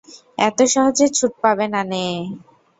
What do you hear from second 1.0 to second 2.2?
ছুট পাবে নানে।